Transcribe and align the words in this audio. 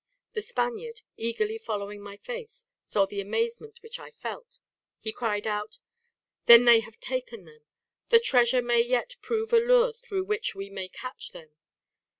The 0.33 0.41
Spaniard, 0.41 1.01
eagerly 1.15 1.59
following 1.59 2.01
my 2.01 2.17
face, 2.17 2.65
saw 2.81 3.05
the 3.05 3.21
amazement 3.21 3.83
which 3.83 3.99
I 3.99 4.09
felt; 4.09 4.57
he 4.97 5.11
cried 5.11 5.45
out: 5.45 5.77
"Then 6.47 6.65
they 6.65 6.79
have 6.79 6.99
taken 6.99 7.45
them. 7.45 7.61
The 8.09 8.19
treasure 8.19 8.63
may 8.63 8.81
yet 8.81 9.15
prove 9.21 9.53
a 9.53 9.59
lure 9.59 9.93
through 9.93 10.23
which 10.23 10.55
we 10.55 10.71
may 10.71 10.87
catch 10.87 11.33
them. 11.33 11.51